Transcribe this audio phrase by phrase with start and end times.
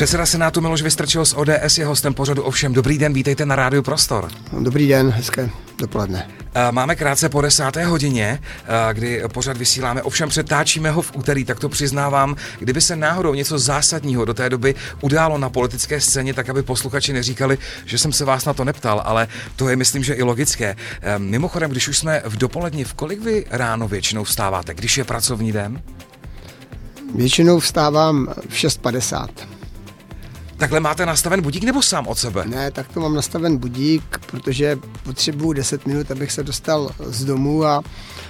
[0.00, 2.72] Předseda Senátu Miloš Vystrčil z ODS je hostem pořadu Ovšem.
[2.72, 4.28] Dobrý den, vítejte na Rádiu Prostor.
[4.60, 6.28] Dobrý den, hezké dopoledne.
[6.54, 11.44] Eh, Máme krátce po desáté hodině, eh, kdy pořad vysíláme, ovšem přetáčíme ho v úterý,
[11.44, 12.36] tak to přiznávám.
[12.58, 17.12] Kdyby se náhodou něco zásadního do té doby událo na politické scéně, tak aby posluchači
[17.12, 20.76] neříkali, že jsem se vás na to neptal, ale to je myslím, že i logické.
[21.02, 25.04] Eh, Mimochodem, když už jsme v dopoledni, v kolik vy ráno většinou vstáváte, když je
[25.04, 25.82] pracovní den?
[27.14, 29.59] Většinou vstávám v 6.50.
[30.60, 32.44] Takhle máte nastaven budík nebo sám od sebe?
[32.46, 37.64] Ne, tak to mám nastaven budík, protože potřebuju 10 minut, abych se dostal z domu
[37.64, 37.82] a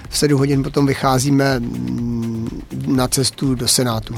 [0.09, 4.15] v 7 hodin potom vycházíme mm, na cestu do Senátu.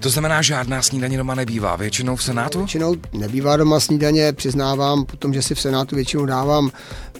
[0.00, 2.58] To znamená, žádná snídaně doma nebývá, většinou v Senátu?
[2.58, 6.70] Většinou nebývá doma snídaně, přiznávám potom, že si v Senátu většinou dávám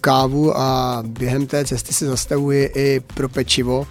[0.00, 3.86] kávu a během té cesty se zastavuji i pro pečivo.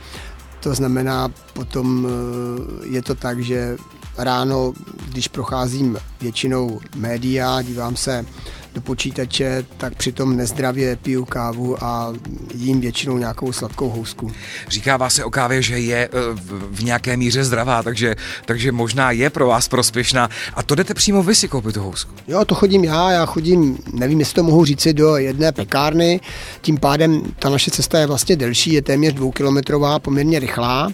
[0.60, 3.78] To znamená, potom eh, je to tak, že
[4.18, 4.74] ráno,
[5.16, 8.26] když procházím většinou média, dívám se
[8.74, 12.14] do počítače, tak přitom nezdravě piju kávu a
[12.56, 14.32] jím většinou nějakou sladkou housku.
[14.68, 19.30] Říkává se o kávě, že je v- v nějaké míře zdravá, takže, takže možná je
[19.30, 20.30] pro vás prospěšná.
[20.56, 22.12] A to jdete přímo vy si koupit tu housku.
[22.28, 26.20] Jo, to chodím já, já chodím, nevím, jestli to mohu říci, do jedné pekárny,
[26.62, 30.90] tím pádem ta naše cesta je vlastně delší, je téměř dvoukilometrová, poměrně rychlá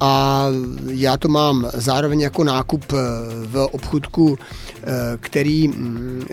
[0.00, 0.46] a
[0.90, 2.96] já to mám zároveň jako nákup eh,
[3.46, 4.38] v obchudku,
[4.82, 4.86] eh,
[5.20, 6.24] který mm,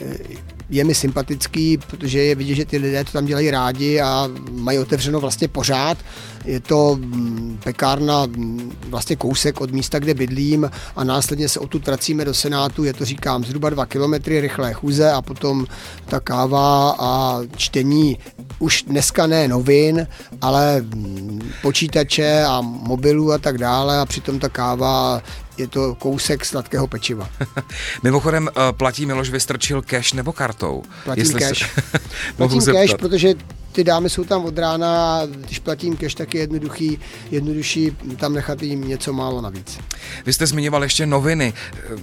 [0.69, 4.79] je mi sympatický, protože je vidět, že ty lidé to tam dělají rádi a mají
[4.79, 5.97] otevřeno vlastně pořád.
[6.45, 11.85] Je to mm, pekárna mm, vlastně kousek od místa, kde bydlím a následně se odtud
[11.85, 15.65] vracíme do Senátu, je to říkám zhruba dva kilometry rychlé chůze a potom
[16.05, 18.17] ta káva a čtení
[18.59, 20.07] už dneska ne novin,
[20.41, 25.21] ale mm, počítače a mobilů a tak dále a přitom ta káva
[25.57, 27.29] je to kousek sladkého pečiva.
[28.03, 30.83] Mimochodem, eh, platí Miloš Vystrčil cash nebo kartou?
[31.03, 31.75] Platím Jestli se- cash.
[32.37, 33.33] Mohu Platím cash, protože
[33.77, 36.99] ty dámy jsou tam od rána a když platím cash, tak je jednoduchý,
[37.31, 39.79] jednodušší tam nechat jim něco málo navíc.
[40.25, 41.53] Vy jste zmiňoval ještě noviny.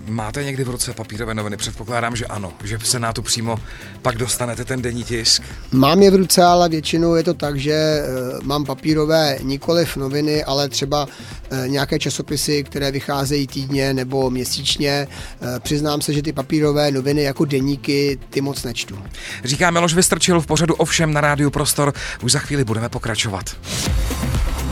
[0.08, 1.56] Máte někdy v ruce papírové noviny?
[1.56, 3.58] Předpokládám, že ano, že v Senátu přímo
[4.02, 5.42] pak dostanete ten denní tisk.
[5.72, 8.04] Mám je v ruce, ale většinou je to tak, že eh,
[8.42, 11.08] mám papírové nikoliv noviny, ale třeba
[11.50, 15.08] eh, nějaké časopisy, které vycházejí týdně nebo měsíčně.
[15.42, 18.98] Eh, Přiznám se, že ty papírové noviny jako deníky ty moc nečtu.
[19.44, 21.92] Říká Miloš Vystrčil v pořadu Ovšem na rádiu Prostor.
[22.22, 23.56] Už za chvíli budeme pokračovat.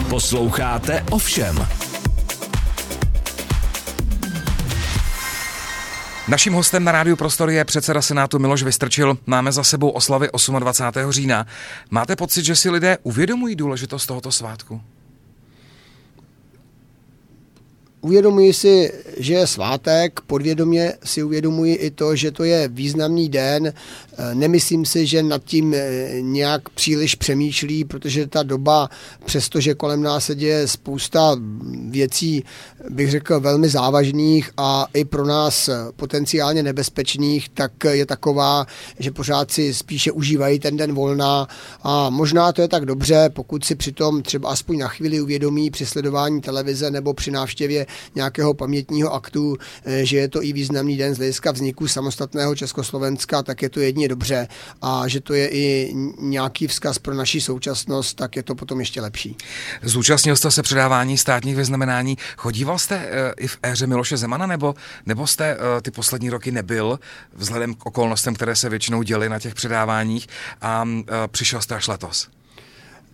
[0.08, 1.68] Posloucháte Ovšem.
[6.28, 9.18] Naším hostem na rádiu Prostor je předseda Senátu Miloš Vystrčil.
[9.26, 11.12] Máme za sebou oslavy 28.
[11.12, 11.46] října.
[11.90, 14.80] Máte pocit, že si lidé uvědomují důležitost tohoto svátku?
[18.00, 23.72] Uvědomuji si, že je svátek, podvědomě si uvědomuji i to, že to je významný den.
[24.22, 28.88] Eh, Nemyslím si, že nad tím eh, nějak příliš přemýšlí, protože ta doba,
[29.24, 31.36] přestože kolem nás se děje spousta
[31.88, 32.44] věcí,
[32.90, 38.66] bych řekl, velmi závažných a i pro nás potenciálně nebezpečných, tak je taková,
[38.98, 41.48] že pořád si spíše užívají ten den volna.
[41.82, 45.86] A možná to je tak dobře, pokud si přitom třeba aspoň na chvíli uvědomí při
[45.86, 51.14] sledování televize nebo při návštěvě nějakého pamětního aktu, eh, že je to i významný den
[51.14, 54.48] z hlediska vzniku samostatného Československa, tak je to jedině dobře
[54.82, 59.00] a že to je i nějaký vzkaz pro naši současnost, tak je to potom ještě
[59.00, 59.36] lepší.
[59.82, 62.18] Zúčastnil jste se předávání státních vyznamenání.
[62.36, 64.74] Chodíval jste eh, i v éře Miloše Zemana, nebo,
[65.06, 66.98] nebo jste eh, ty poslední roky nebyl,
[67.34, 70.28] vzhledem k okolnostem, které se většinou děly na těch předáváních
[70.60, 72.28] a eh, přišel jste až letos?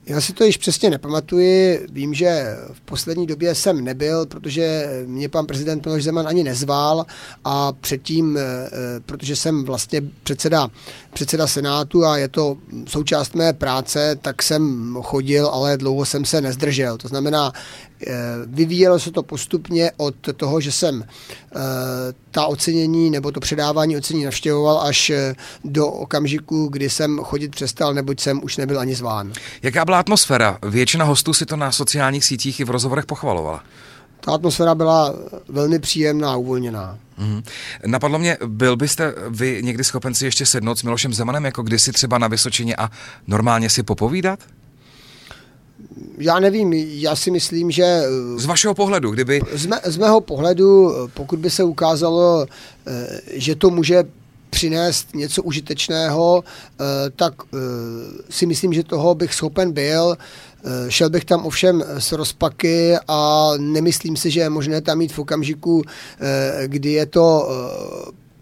[0.08, 1.86] Já si to již přesně nepamatuji.
[1.92, 7.06] Vím, že v poslední době jsem nebyl, protože mě pan prezident Miloš Zeman ani nezval
[7.44, 10.68] a předtím, eh, eh, protože jsem vlastně předseda,
[11.12, 16.40] předseda Senátu a je to součást mé práce, tak jsem chodil, ale dlouho jsem se
[16.40, 16.96] nezdržel.
[16.96, 17.52] To znamená,
[18.46, 21.58] vyvíjelo se to postupně od toho, že jsem eh,
[22.30, 25.34] ta ocenění nebo to předávání ocenění navštěvoval až eh,
[25.64, 29.32] do okamžiku, kdy jsem chodit přestal, neboť jsem už nebyl ani zván.
[29.62, 30.58] Jaká byla atmosféra?
[30.62, 33.64] Většina hostů si to na sociálních sítích i v rozhovorech pochvalovala.
[34.20, 35.14] Ta atmosféra byla
[35.48, 36.98] velmi příjemná a uvolněná.
[37.18, 37.42] Mhm.
[37.86, 41.92] Napadlo mě, byl byste vy někdy schopen si ještě sednout s Milošem Zemanem, jako kdysi
[41.92, 42.90] třeba na Vysočině a
[43.26, 44.38] normálně si popovídat?
[46.18, 48.02] Já nevím, já si myslím, že
[48.36, 49.40] Z vašeho pohledu, kdyby...
[49.52, 52.46] z, mé, z mého pohledu, pokud by se ukázalo,
[52.86, 54.04] eh, že to může
[54.50, 56.44] přinést něco užitečného,
[57.16, 57.34] tak
[58.30, 60.16] si myslím, že toho bych schopen byl.
[60.88, 65.18] Šel bych tam ovšem s rozpaky a nemyslím si, že je možné tam mít v
[65.18, 65.82] okamžiku,
[66.66, 67.48] kdy je to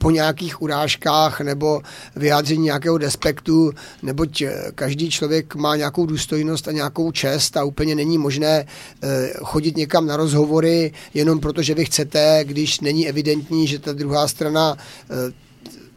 [0.06, 1.82] po nějakých urážkách nebo
[2.16, 3.72] vyjádření nějakého despektu,
[4.02, 8.66] neboť eh, každý člověk má nějakou důstojnost a nějakou čest a úplně není možné
[9.02, 13.92] eh, chodit někam na rozhovory jenom proto, že vy chcete, když není evidentní, že ta
[13.92, 15.45] druhá strana eh,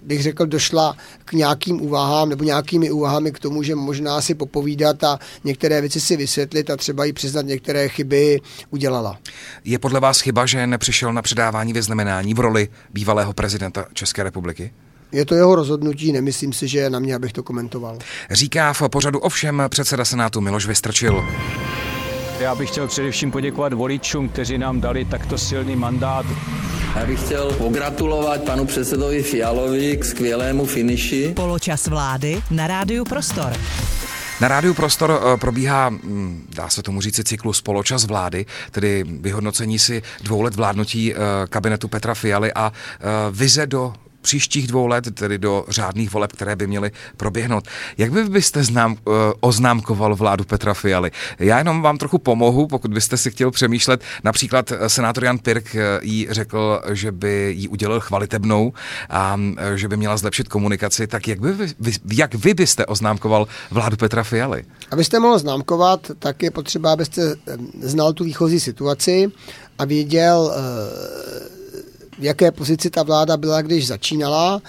[0.10, 0.96] bych řekl, došla
[1.26, 6.02] k nějakým úvahám nebo nějakými úvahami k tomu, že možná si popovídat a některé věci
[6.02, 9.18] si vysvětlit a třeba i přiznat některé chyby udělala.
[9.66, 14.74] Je podle vás chyba, že nepřišel na předávání vyznamenání v roli bývalého prezidenta České republiky?
[15.12, 17.98] Je to jeho rozhodnutí, nemyslím si, že je na mě, abych to komentoval.
[18.32, 21.26] Říká v pořadu ovšem předseda Senátu Miloš Vystrčil.
[22.40, 26.26] Já bych chtěl především poděkovat voličům, kteří nám dali takto silný mandát.
[26.96, 31.34] Já bych chtěl pogratulovat panu předsedovi Fialovi k skvělému finiši.
[31.36, 33.54] Poločas vlády na rádiu Prostor.
[34.42, 39.80] Na rádiu Prostor eh, probíhá, hm, dá se tomu říci, cyklus poločas vlády, tedy vyhodnocení
[39.80, 41.18] si dvou let vládnutí eh,
[41.50, 46.56] kabinetu Petra Fialy a eh, vize do příštích dvou let, tedy do řádných voleb, které
[46.56, 47.68] by měly proběhnout.
[47.98, 51.12] Jak by byste znám, uh, oznámkoval vládu Petra Fialy?
[51.40, 54.02] Já jenom vám trochu pomohu, pokud byste si chtěl přemýšlet.
[54.24, 58.74] Například eh, senátor Jan Pirk eh, jí řekl, že by jí udělal chvalitebnou
[59.10, 59.40] a
[59.76, 61.08] že by měla zlepšit komunikaci.
[61.08, 61.74] Tak jak, by,
[62.14, 64.66] jak vy byste oznámkoval vládu Petra Fialy?
[64.92, 67.36] Abyste mohl známkovat, tak je potřeba, abyste
[67.82, 69.32] znal tu výchozí situaci
[69.80, 70.54] a věděl,
[72.20, 74.62] v jaké pozici ta vláda byla, když začínala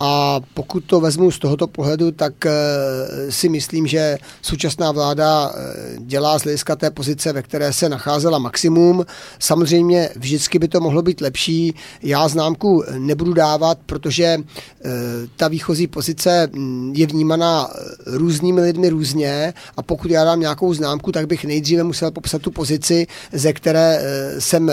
[0.00, 2.52] a pokud to vezmu z tohoto pohledu, tak eh,
[3.30, 8.38] si myslím, že současná vláda eh, dělá z hlediska té pozice, ve které se nacházela
[8.38, 9.06] maximum.
[9.38, 11.74] Samozřejmě vždycky by to mohlo být lepší.
[12.02, 14.90] Já známku nebudu dávat, protože eh,
[15.36, 17.68] ta výchozí pozice mm, je vnímaná
[18.06, 22.50] různými lidmi různě a pokud já dám nějakou známku, tak bych nejdříve musel popsat tu
[22.50, 24.02] pozici, ze které
[24.38, 24.72] jsem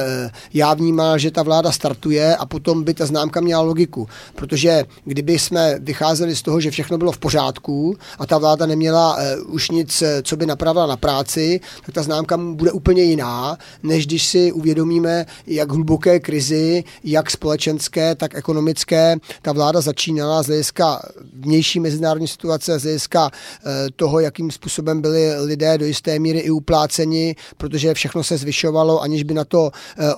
[0.54, 4.08] já vnímal, že ta vláda startuje a potom by ta známka měla logiku.
[4.36, 9.18] Protože kdyby jsme vycházeli z toho, že všechno bylo v pořádku a ta vláda neměla
[9.18, 13.58] uh, už nic, eh, co by napravila na práci, tak ta známka bude úplně jiná,
[13.84, 20.48] než když si uvědomíme, jak hluboké krizi, jak společenské, tak ekonomické, ta vláda začínala z
[20.48, 21.02] hlediska
[21.34, 26.50] vnější mezinárodní situace, z hlediska uh, toho, jakým způsobem byli lidé do jisté míry i
[26.50, 29.72] upláceni, protože všechno se zvyšovalo, aniž by na to,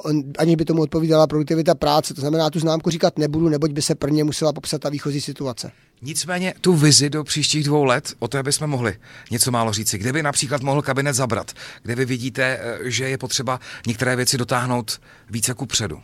[0.03, 2.13] uh, aniž by tomu odpovídala produktivita práce.
[2.13, 5.71] To znamená, tu známku říkat nebudu, neboť by se prvně musela popsat ta výchozí situace.
[6.01, 8.97] Nicméně tu vizi do příštích dvou let, o to bychom mohli
[9.31, 9.97] něco málo říci.
[9.97, 11.51] Kde by například mohl kabinet zabrat?
[11.83, 16.01] Kde vy vidíte, eh, že je potřeba některé věci dotáhnout více ku předu?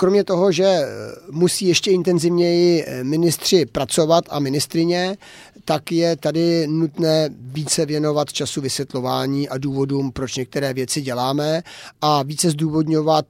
[0.00, 0.86] Kromě toho, že eh,
[1.30, 5.16] musí ještě intenzivněji eh, ministři pracovat a ministrině,
[5.64, 11.62] tak je tady nutné více věnovat času vysvětlování a důvodům, proč některé věci děláme
[12.00, 13.26] a více zdůvodňovat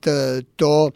[0.56, 0.90] to,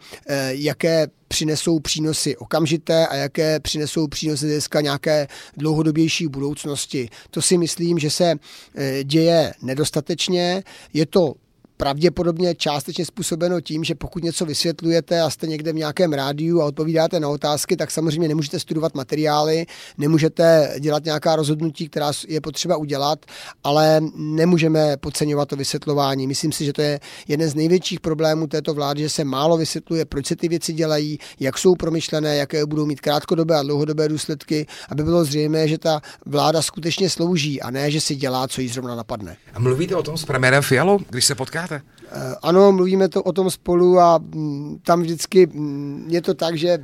[0.47, 5.27] jaké přinesou přínosy okamžité a jaké přinesou přínosy dneska nějaké
[5.57, 7.09] dlouhodobější budoucnosti.
[7.29, 8.33] To si myslím, že se
[8.75, 10.63] eh, děje nedostatečně.
[10.93, 11.33] Je to
[11.77, 16.65] pravděpodobně částečně způsobeno tím, že pokud něco vysvětlujete a jste někde v nějakém rádiu a
[16.65, 19.65] odpovídáte na otázky, tak samozřejmě nemůžete studovat materiály,
[19.97, 23.25] nemůžete dělat nějaká rozhodnutí, která je potřeba udělat,
[23.63, 26.27] ale nemůžeme podceňovat to vysvětlování.
[26.27, 30.05] Myslím si, že to je jeden z největších problémů této vlády, že se málo vysvětluje,
[30.05, 34.67] proč se ty věci dělají, jak jsou promyšlené, jaké budou mít krátkodobé a dlouhodobé důsledky,
[34.89, 38.67] aby bylo zřejmé, že ta vláda skutečně slouží a ne, že si dělá, co jí
[38.67, 39.37] zrovna napadne.
[39.53, 41.81] A mluvíte o tom s premiérem Fialou, když se potká říkáte?
[42.11, 46.57] Eh, ano, mluvíme to o tom spolu a mm, tam vždycky mm, je to tak,
[46.57, 46.77] že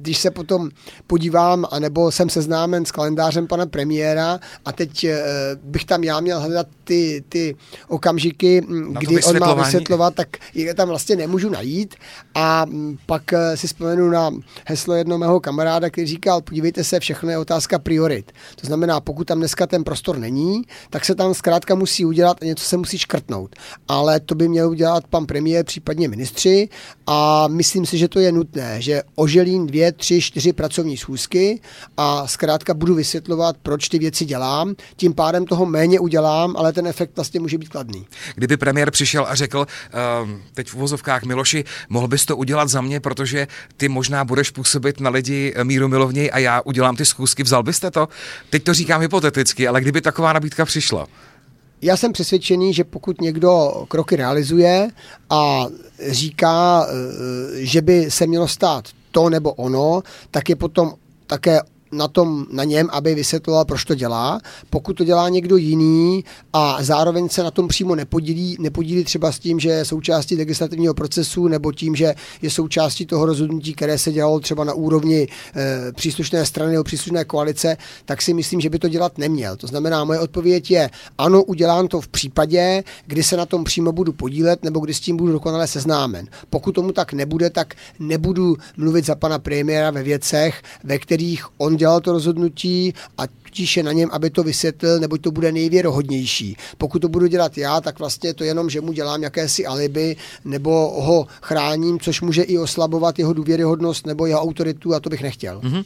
[0.00, 0.68] když se potom
[1.06, 5.22] podívám, anebo jsem seznámen s kalendářem pana premiéra a teď e,
[5.62, 7.56] bych tam já měl hledat ty, ty
[7.88, 8.62] okamžiky,
[8.98, 11.94] kdy on má vysvětlovat, tak je tam vlastně nemůžu najít.
[12.34, 12.66] A
[13.06, 14.30] pak e, si vzpomenu na
[14.66, 18.32] heslo jednoho mého kamaráda, který říkal, podívejte se, všechno je otázka priorit.
[18.60, 22.44] To znamená, pokud tam dneska ten prostor není, tak se tam zkrátka musí udělat a
[22.44, 23.56] něco se musí škrtnout.
[23.88, 26.68] Ale to by měl udělat pan premiér, případně ministři
[27.06, 31.60] a myslím si, že to je nutné, že oželím dvě, tři, čtyři pracovní schůzky
[31.96, 34.74] a zkrátka budu vysvětlovat, proč ty věci dělám.
[34.96, 38.06] Tím pádem toho méně udělám, ale ten efekt vlastně může být kladný.
[38.34, 42.80] Kdyby premiér přišel a řekl, uh, teď v uvozovkách Miloši, mohl bys to udělat za
[42.80, 47.42] mě, protože ty možná budeš působit na lidi míru milovněji a já udělám ty schůzky,
[47.42, 48.08] vzal byste to?
[48.50, 51.06] Teď to říkám hypoteticky, ale kdyby taková nabídka přišla?
[51.82, 54.88] Já jsem přesvědčený, že pokud někdo kroky realizuje
[55.30, 55.66] a
[56.08, 56.92] říká, eh,
[57.54, 60.94] že by se mělo stát to nebo ono, tak je potom
[61.26, 61.60] také
[61.92, 64.40] na, tom, na něm, aby vysvětloval, proč to dělá.
[64.70, 69.38] Pokud to dělá někdo jiný a zároveň se na tom přímo nepodílí, nepodílí třeba s
[69.38, 74.12] tím, že je součástí legislativního procesu nebo tím, že je součástí toho rozhodnutí, které se
[74.12, 78.78] dělalo třeba na úrovni e, příslušné strany nebo příslušné koalice, tak si myslím, že by
[78.78, 79.56] to dělat neměl.
[79.56, 83.92] To znamená, moje odpověď je, ano, udělám to v případě, kdy se na tom přímo
[83.92, 86.28] budu podílet nebo kdy s tím budu dokonale seznámen.
[86.50, 91.77] Pokud tomu tak nebude, tak nebudu mluvit za pana premiéra ve věcech, ve kterých on
[91.78, 93.22] dělal to rozhodnutí a
[93.58, 96.56] tudíž je na něm, aby to vysvětlil, nebo to bude nejvěrohodnější.
[96.78, 101.02] Pokud to budu dělat já, tak vlastně to jenom, že mu dělám jakési alibi, nebo
[101.02, 105.60] ho chráním, což může i oslabovat jeho důvěryhodnost nebo jeho autoritu a to bych nechtěl.
[105.60, 105.84] Mm-hmm.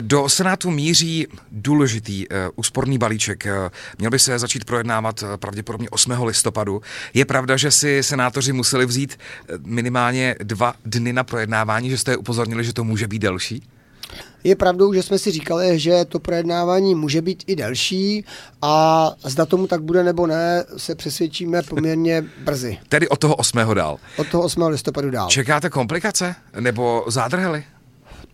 [0.00, 3.46] Do Senátu míří důležitý uh, úsporný balíček.
[3.46, 6.12] Uh, měl by se začít projednávat pravděpodobně 8.
[6.24, 6.82] listopadu.
[7.14, 9.18] Je pravda, že si senátoři museli vzít
[9.64, 13.62] minimálně dva dny na projednávání, že jste upozornili, že to může být delší?
[14.44, 18.24] Je pravdou, že jsme si říkali, že to projednávání může být i delší
[18.62, 22.78] a zda tomu tak bude nebo ne, se přesvědčíme poměrně brzy.
[22.88, 23.58] Tedy od toho 8.
[23.74, 23.96] dál.
[24.16, 24.62] Od toho 8.
[24.62, 25.28] listopadu dál.
[25.28, 27.64] Čekáte komplikace nebo zádrhely?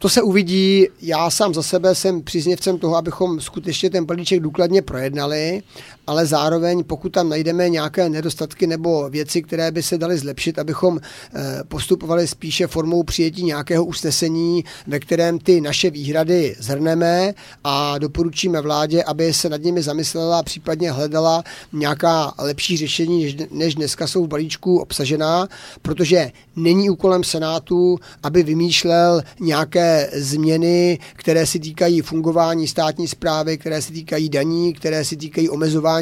[0.00, 0.86] To se uvidí.
[1.02, 5.62] Já sám za sebe jsem příznivcem toho, abychom skutečně ten balíček důkladně projednali,
[6.10, 11.00] ale zároveň, pokud tam najdeme nějaké nedostatky nebo věci, které by se daly zlepšit, abychom
[11.00, 18.60] eh, postupovali spíše formou přijetí nějakého usnesení, ve kterém ty naše výhrady zhrneme a doporučíme
[18.60, 24.24] vládě, aby se nad nimi zamyslela a případně hledala nějaká lepší řešení, než dneska jsou
[24.24, 25.48] v balíčku obsažená,
[25.82, 33.82] protože není úkolem Senátu, aby vymýšlel nějaké změny, které se týkají fungování státní zprávy, které
[33.82, 35.99] se týkají daní, které se týkají omezování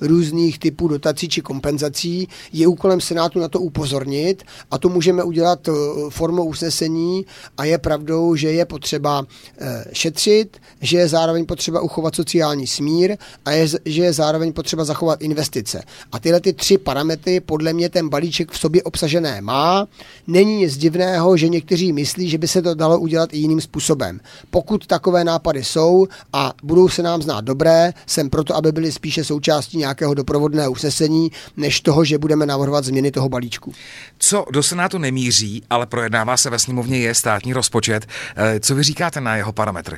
[0.00, 2.28] různých typů dotací či kompenzací.
[2.52, 5.72] Je úkolem Senátu na to upozornit a to můžeme udělat eh,
[6.08, 7.26] formou usnesení
[7.58, 9.26] a je pravdou, že je potřeba
[9.58, 14.84] eh, šetřit, že je zároveň potřeba uchovat sociální smír a je, že je zároveň potřeba
[14.84, 15.82] zachovat investice.
[16.12, 19.86] A tyhle ty tři parametry podle mě ten balíček v sobě obsažené má.
[20.26, 24.20] Není nic divného, že někteří myslí, že by se to dalo udělat i jiným způsobem.
[24.50, 29.24] Pokud takové nápady jsou a budou se nám znát dobré, jsem proto, aby byly spíše
[29.40, 33.72] součástí nějakého doprovodného usnesení, než toho, že budeme navrhovat změny toho balíčku.
[34.18, 38.06] Co do Senátu nemíří, ale projednává se ve sněmovně, je státní rozpočet.
[38.36, 39.96] Eh, co vy říkáte na jeho parametry?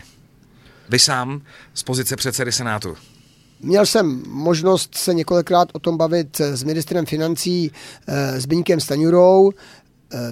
[0.88, 1.42] Vy sám
[1.75, 2.96] z pozice předsedy Senátu.
[3.61, 7.70] Měl jsem možnost se několikrát o tom bavit s ministrem financí
[8.06, 9.52] e, Zbyňkem Staňurou.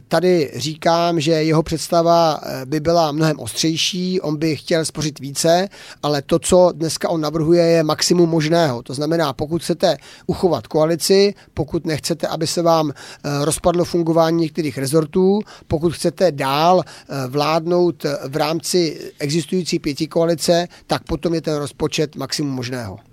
[0.09, 5.69] Tady říkám, že jeho představa eh, by byla mnohem ostřejší, on by chtěl spořit více,
[6.03, 8.83] ale to, co dneska on navrhuje, je maximum možného.
[8.83, 9.97] To znamená, pokud chcete
[10.27, 16.83] uchovat koalici, pokud nechcete, aby se vám eh, rozpadlo fungování některých rezortů, pokud chcete dál
[16.85, 23.10] eh, vládnout v rámci existující pěti koalice, tak potom je ten rozpočet maximum možného.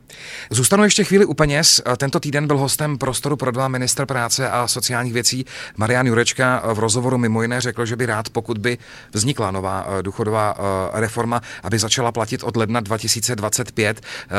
[0.50, 1.82] Zůstanu ještě chvíli u peněz.
[1.98, 5.46] Tento týden byl hostem prostoru pro dva ministr práce a sociálních věcí
[5.78, 8.78] Marian Jurečka v rozhovoru mimo jiné řekl, že by rád, pokud by
[9.14, 14.02] vznikla nová eh, důchodová eh, reforma, aby začala platit od ledna 2025.
[14.02, 14.34] Eh,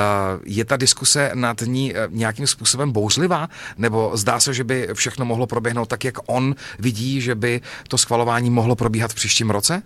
[0.44, 3.48] je ta diskuse nad ní nějakým způsobem bouřlivá?
[3.78, 7.98] Nebo zdá se, že by všechno mohlo proběhnout tak, jak on vidí, že by to
[7.98, 9.82] schvalování mohlo probíhat v příštím roce?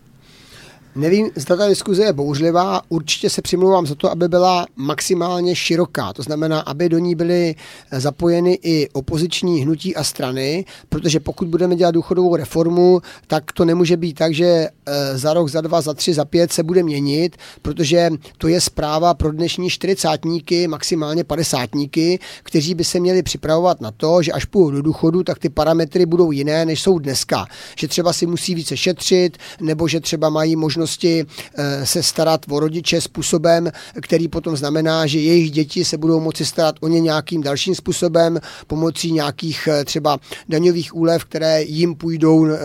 [0.94, 6.12] Nevím, zda ta diskuze je bouřlivá, určitě se přimlouvám za to, aby byla maximálně široká,
[6.12, 7.54] to znamená, aby do ní byly
[7.92, 13.96] zapojeny i opoziční hnutí a strany, protože pokud budeme dělat důchodovou reformu, tak to nemůže
[13.96, 17.36] být tak, že eh, za rok, za dva, za tři, za pět se bude měnit,
[17.62, 23.90] protože to je zpráva pro dnešní čtyřicátníky, maximálně padesátníky, kteří by se měli připravovat na
[23.90, 27.46] to, že až půjdou do důchodu, tak ty parametry budou jiné, než jsou dneska.
[27.78, 32.46] Že třeba si musí více šetřit, nebo že třeba mají možnost možnosti eh, se starat
[32.50, 33.70] o rodiče způsobem,
[34.02, 38.40] který potom znamená, že jejich děti se budou moci starat o ně nějakým dalším způsobem,
[38.66, 42.58] pomocí nějakých eh, třeba daňových úlev, které jim půjdou eh,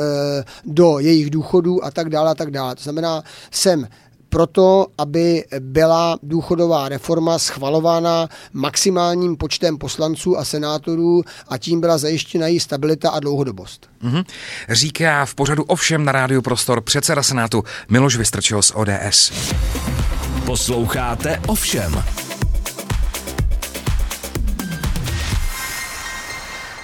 [0.65, 2.75] do jejich důchodů a tak dále a tak dále.
[2.75, 3.87] To znamená, jsem
[4.29, 12.47] proto, aby byla důchodová reforma schvalována maximálním počtem poslanců a senátorů a tím byla zajištěna
[12.47, 13.89] její stabilita a dlouhodobost.
[14.03, 14.25] Mm-hmm.
[14.69, 19.31] Říká v pořadu ovšem na rádiu Prostor předseda senátu Miloš Vystrčil z ODS.
[20.45, 22.03] Posloucháte ovšem.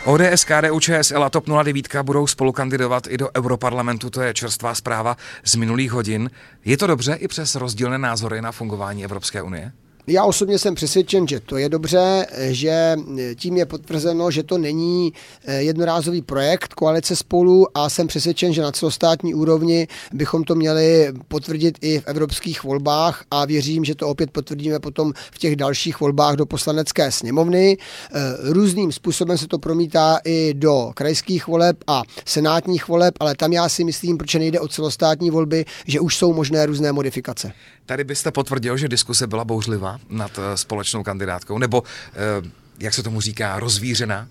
[0.05, 4.75] ODS, KDU, ČSL a TOP 09 budou spolu kandidovat i do Europarlamentu, to je čerstvá
[4.75, 6.31] zpráva z minulých hodin.
[6.65, 9.71] Je to dobře i přes rozdílné názory na fungování Evropské unie?
[10.07, 12.95] Já osobně jsem přesvědčen, že to je dobře, že
[13.35, 15.13] tím je potvrzeno, že to není
[15.45, 21.13] eh, jednorázový projekt koalice spolu a jsem přesvědčen, že na celostátní úrovni bychom to měli
[21.27, 25.99] potvrdit i v evropských volbách a věřím, že to opět potvrdíme potom v těch dalších
[25.99, 27.77] volbách do poslanecké sněmovny.
[27.77, 33.53] Eh, různým způsobem se to promítá i do krajských voleb a senátních voleb, ale tam
[33.53, 37.51] já si myslím, proč nejde o celostátní volby, že už jsou možné různé modifikace.
[37.85, 42.49] Tady byste potvrdil, že diskuse byla bouřlivá nad eh, společnou kandidátkou, nebo eh,
[42.79, 44.27] jak se tomu říká, rozvířená?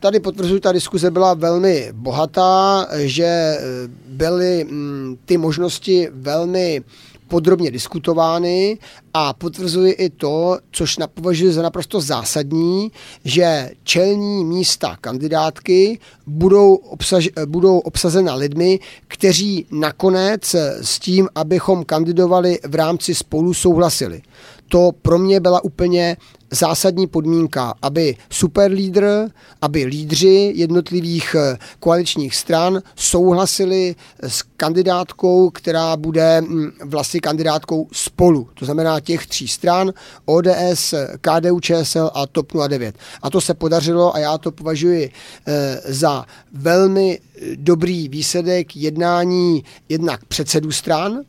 [0.00, 3.58] Tady potvrzuji, ta diskuze byla velmi bohatá, že eh,
[4.06, 6.82] byly mm, ty možnosti velmi
[7.28, 8.78] podrobně diskutovány
[9.14, 12.92] a potvrzuji i to, což považuji za naprosto zásadní,
[13.24, 22.58] že čelní místa kandidátky budou, obsaž, budou obsazena lidmi, kteří nakonec s tím, abychom kandidovali
[22.68, 24.22] v rámci spolu souhlasili.
[24.68, 26.16] To pro mě byla úplně
[26.50, 29.28] zásadní podmínka, aby superlídr,
[29.62, 38.48] aby lídři jednotlivých eh, koaličních stran souhlasili s kandidátkou, která bude mm, vlastně kandidátkou spolu.
[38.54, 39.92] To znamená těch tří stran,
[40.24, 42.94] ODS, KDU, ČSL a TOP 09.
[43.22, 45.10] A to se podařilo a já to považuji
[45.46, 47.20] eh, za velmi
[47.56, 51.20] dobrý výsledek jednání jednak předsedů stran,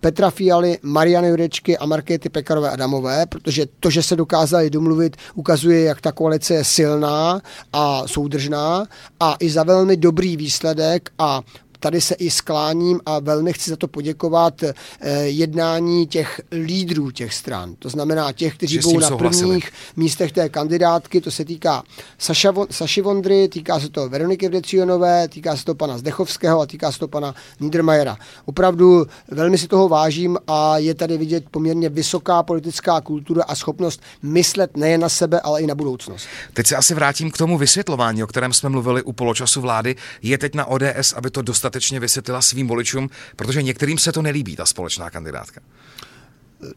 [0.00, 5.82] Petra Fialy, Mariany Jurečky a Markéty Pekarové Adamové, protože to, že se dokázali domluvit, ukazuje,
[5.82, 7.42] jak ta koalice je silná
[7.72, 8.86] a soudržná
[9.20, 11.42] a i za velmi dobrý výsledek a
[11.80, 14.74] tady se i skláním a velmi chci za to poděkovat eh,
[15.22, 17.74] jednání těch lídrů těch stran.
[17.78, 19.48] To znamená těch, kteří budou na souhlasili.
[19.48, 21.20] prvních místech té kandidátky.
[21.20, 21.82] To se týká
[22.18, 26.92] Saša, Saši Vondry, týká se to Veroniky Vrecionové, týká se to pana Zdechovského a týká
[26.92, 28.16] se to pana Niedermayera.
[28.44, 34.00] Opravdu velmi si toho vážím a je tady vidět poměrně vysoká politická kultura a schopnost
[34.22, 36.26] myslet nejen na sebe, ale i na budoucnost.
[36.54, 39.96] Teď se asi vrátím k tomu vysvětlování, o kterém jsme mluvili u poločasu vlády.
[40.22, 44.22] Je teď na ODS, aby to dostat dostatečně vysvětlila svým voličům, protože některým se to
[44.22, 45.60] nelíbí, ta společná kandidátka.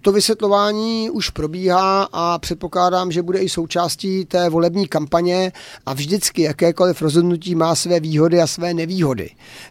[0.02, 5.52] To vysvětlování už probíhá a předpokládám, že bude i součástí té volební kampaně
[5.86, 9.30] a vždycky jakékoliv rozhodnutí má své výhody a své nevýhody.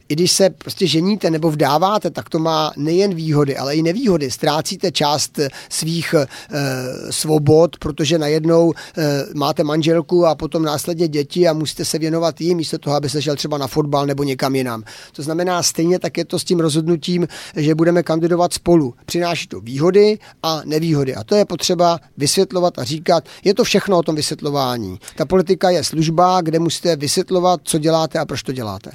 [0.09, 4.31] I když se prostě ženíte nebo vdáváte, tak to má nejen výhody, ale i nevýhody.
[4.31, 6.27] Ztrácíte část svých e,
[7.13, 12.57] svobod, protože najednou e, máte manželku a potom následně děti a musíte se věnovat jim,
[12.57, 14.85] místo toho, aby se šel třeba na fotbal nebo někam jinam.
[15.13, 18.95] To znamená, stejně tak je to s tím rozhodnutím, že budeme kandidovat spolu.
[19.07, 21.15] Přináší to výhody, výhody a nevýhody.
[21.15, 23.25] A to je potřeba vysvětlovat a říkat.
[23.45, 24.99] Je to všechno o tom vysvětlování.
[25.17, 28.91] Ta politika je služba, kde musíte vysvětlovat, co děláte a proč to děláte.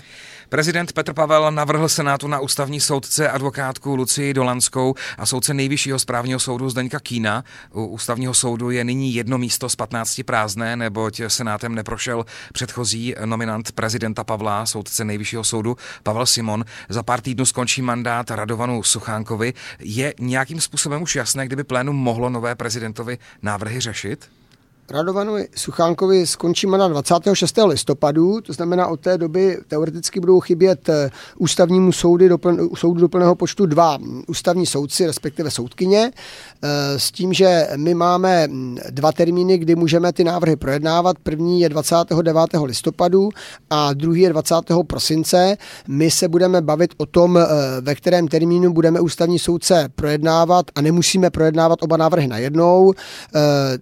[0.49, 6.39] Prezident Petr Pavel navrhl Senátu na ústavní soudce advokátku Lucii Dolanskou a soudce nejvyššího správního
[6.39, 7.43] soudu Zdeňka Kína.
[7.73, 13.71] U ústavního soudu je nyní jedno místo z 15 prázdné, neboť Senátem neprošel předchozí nominant
[13.71, 16.65] prezidenta Pavla, soudce nejvyššího soudu Pavel Simon.
[16.89, 19.53] Za pár týdnů skončí mandát Radovanu Suchánkovi.
[19.79, 24.36] Je nějakým způsobem už jasné, kdyby plénum mohlo nové prezidentovi návrhy řešit?
[24.91, 27.57] Radovanu Suchánkovi skončí mandát 26.
[27.65, 32.29] listopadu, to znamená od té doby teoreticky budou chybět eh, ústavnímu soudy
[32.75, 33.97] soudu do plného počtu dva
[34.27, 36.11] ústavní soudci, respektive soudkyně,
[36.97, 41.17] s tím, že my máme hm, dva termíny, kdy můžeme ty návrhy projednávat.
[41.23, 42.37] První je 29.
[42.63, 43.29] listopadu
[43.69, 44.55] a druhý je 20.
[44.87, 45.57] prosince.
[45.87, 47.45] My se budeme bavit o tom, eh,
[47.81, 52.93] ve kterém termínu budeme ústavní soudce projednávat a nemusíme projednávat oba návrhy najednou.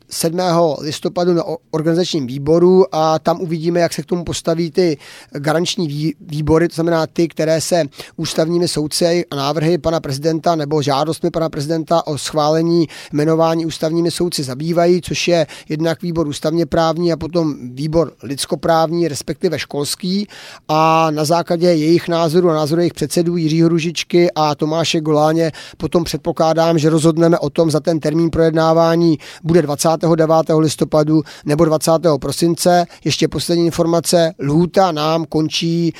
[0.09, 4.97] 7 listopadu na organizačním výboru a tam uvidíme, jak se k tomu postaví ty
[5.31, 7.83] garanční výbory, to znamená ty, které se
[8.17, 12.64] ústavními soudci a návrhy pana prezidenta nebo žádostmi pana prezidenta o schválení
[13.13, 19.59] jmenování ústavními soudci zabývají, což je jednak výbor ústavně právní a potom výbor lidskoprávní, respektive
[19.59, 20.27] školský
[20.67, 26.03] a na základě jejich názoru a názoru jejich předsedů Jiřího Ružičky a Tomáše Goláně potom
[26.03, 30.29] předpokládám, že rozhodneme o tom, za ten termín projednávání bude 29.
[30.59, 31.91] listopadu nebo 20.
[32.21, 32.85] prosince.
[33.03, 35.93] Ještě poslední informace, lhůta nám končí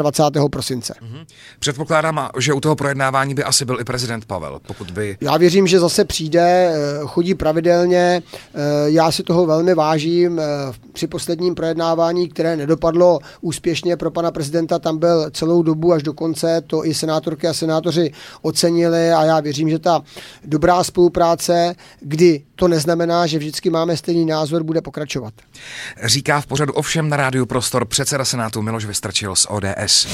[0.00, 0.42] 25.
[0.50, 0.94] prosince.
[1.02, 1.24] Mm-hmm.
[1.58, 5.16] Předpokládám, že u toho projednávání by asi byl i prezident Pavel, pokud by...
[5.20, 8.22] Já věřím, že zase přijde, eh, chodí pravidelně,
[8.54, 10.38] eh, já si toho velmi vážím.
[10.38, 10.44] Eh,
[10.92, 16.12] při posledním projednávání, které nedopadlo úspěšně pro pana prezidenta, tam byl celou dobu až do
[16.12, 18.12] konce, to i senátorky a senátoři
[18.42, 20.02] ocenili a já věřím, že ta
[20.44, 25.34] dobrá spolupráce, kdy to neznamená, že vždycky máme stejný názor, bude pokračovat.
[26.04, 30.06] Říká v pořadu ovšem na rádiu Prostor předseda Senátu Miloš Vystrčil z ODS.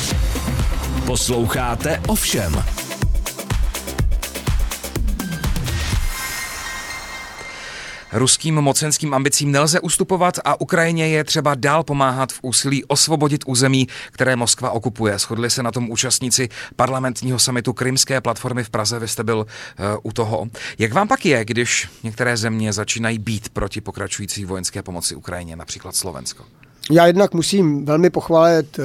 [1.07, 2.88] Posloucháte ovšem.
[8.19, 13.89] Ruským mocenským ambicím nelze ustupovat a Ukrajině je třeba dál pomáhat v úsilí osvobodit území,
[14.11, 15.19] které Moskva okupuje.
[15.19, 18.99] Shodli se na tom účastníci parlamentního samitu Krymské platformy v Praze.
[18.99, 19.47] Vy jste byl uh,
[20.03, 20.47] u toho.
[20.79, 25.97] Jak vám pak je, když některé země začínají být proti pokračující vojenské pomoci Ukrajině, například
[25.97, 26.45] Slovensko?
[26.91, 28.83] Já jednak musím velmi pochválit eh,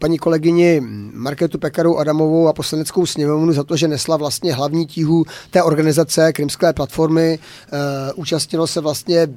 [0.00, 0.80] paní kolegyni
[1.14, 6.32] Marketu Pekaru Adamovou a poslaneckou sněmovnu za to, že nesla vlastně hlavní tíhu té organizace
[6.32, 7.38] Krymské platformy.
[7.38, 9.28] E, účastnilo se vlastně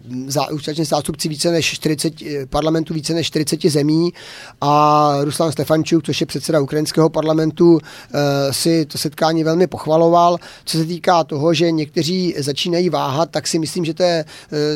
[0.51, 4.13] účastní zástupci více než 40, eh, parlamentu více než 40 zemí
[4.61, 10.37] a Ruslan Stefančuk, což je předseda ukrajinského parlamentu, e, si to setkání velmi pochvaloval.
[10.65, 14.25] Co se týká toho, že někteří začínají váhat, tak si myslím, že to je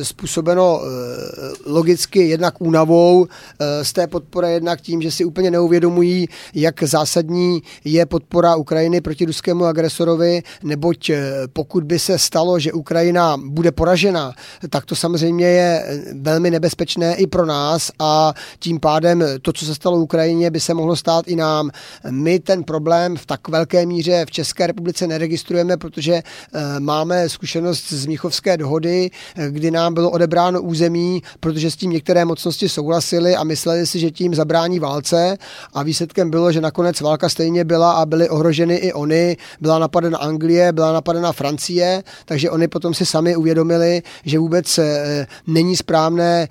[0.03, 0.81] způsobeno
[1.65, 3.26] logicky jednak únavou
[3.59, 8.55] e, z té podpory, jednak tím, že si úplně neuvědomují, uvědomují, jak zásadní je podpora
[8.55, 11.21] Ukrajiny proti ruskému agresorovi, neboť eh,
[11.53, 14.33] pokud by se stalo, že Ukrajina bude poražena,
[14.69, 19.65] tak to samozřejmě je eh, velmi nebezpečné i pro nás a tím pádem to, co
[19.65, 21.69] se stalo Ukrajině, by se mohlo stát i nám.
[22.09, 27.93] My ten problém v tak velké míře v České republice neregistrujeme, protože eh, máme zkušenost
[27.93, 29.09] z Míchovské dohody,
[29.49, 34.11] kdy nám bylo odebráno území, protože s tím některé mocnosti souhlasily a mysleli si, že
[34.11, 35.37] tím zabrání válce
[35.73, 39.37] a výsledkem bylo, že nakonec válka stejně byla a byly ohroženy i oni.
[39.61, 45.27] Byla napadena Anglie, byla napadena Francie, takže oni potom si sami uvědomili, že vůbec e,
[45.47, 46.47] není správné e,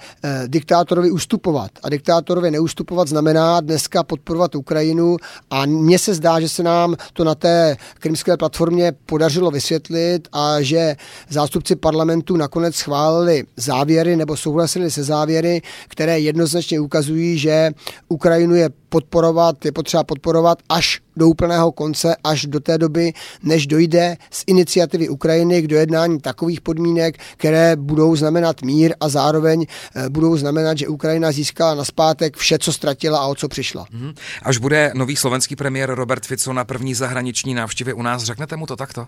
[0.48, 1.70] diktátorovi ustupovat.
[1.82, 5.16] A diktátorovi neustupovat znamená dneska podporovat Ukrajinu
[5.50, 10.60] a mně se zdá, že se nám to na té krymské platformě podařilo vysvětlit a
[10.60, 10.96] že
[11.28, 17.70] zástupci parlamentu nakonec schválili závěry nebo souhlasili se závěry, které jednoznačně ukazují, že
[18.08, 23.66] Ukrajinu je podporovat, je potřeba podporovat až do úplného konce, až do té doby, než
[23.66, 30.08] dojde z iniciativy Ukrajiny k dojednání takových podmínek, které budou znamenat mír a zároveň eh,
[30.08, 33.86] budou znamenat, že Ukrajina získala na zpátek vše, co ztratila a o co přišla.
[33.92, 34.14] Mhm.
[34.42, 38.66] Až bude nový slovenský premiér Robert Fico na první zahraniční návštěvě u nás, řeknete mu
[38.66, 39.06] to takto?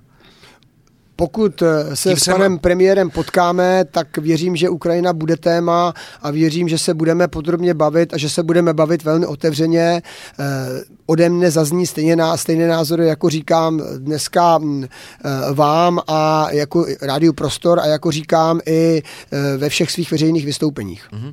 [1.21, 2.59] Pokud eh, se Tím s panem jsem...
[2.59, 8.15] premiérem potkáme, tak věřím, že Ukrajina bude téma a věřím, že se budeme podrobně bavit
[8.15, 10.03] a že se budeme bavit velmi otevřeně.
[11.11, 14.89] Ode mne zazní stejně ná, stejné názory, jako říkám dneska eh,
[15.55, 19.03] vám a jako Rádiu Prostor a jako říkám i
[19.57, 21.09] ve všech svých veřejných vystoupeních.
[21.13, 21.33] Mm-hmm.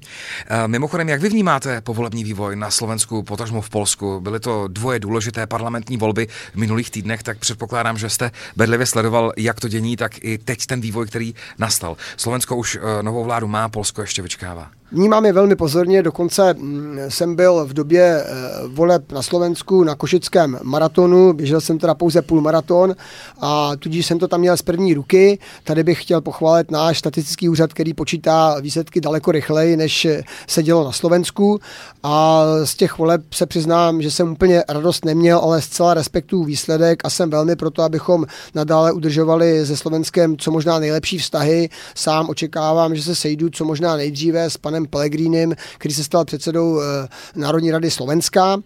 [0.67, 4.19] Mimochodem, jak vy vnímáte povolební vývoj na Slovensku, potažmo v Polsku?
[4.21, 9.33] Byly to dvoje důležité parlamentní volby v minulých týdnech, tak předpokládám, že jste bedlivě sledoval,
[9.38, 11.97] jak to dění, tak i teď ten vývoj, který nastal.
[12.17, 14.69] Slovensko už novou vládu má, Polsko ještě vyčkává.
[14.91, 18.27] Vnímám je velmi pozorně, dokonce mm, jsem byl v době eh,
[18.67, 22.95] voleb na Slovensku na Košickém maratonu, běžel jsem teda pouze půl maraton
[23.41, 25.39] a tudíž jsem to tam měl z první ruky.
[25.63, 30.07] Tady bych chtěl pochválit náš statistický úřad, který počítá výsledky daleko rychleji, než
[30.47, 31.59] se dělo na Slovensku
[32.03, 37.01] a z těch voleb se přiznám, že jsem úplně radost neměl, ale zcela respektuju výsledek
[37.05, 41.69] a jsem velmi proto, abychom nadále udržovali se Slovenskem co možná nejlepší vztahy.
[41.95, 46.25] Sám očekávám, že se sejdu co možná nejdříve s panem panem Pellegrinem, který se stal
[46.25, 48.57] předsedou eh, Národní rady Slovenska.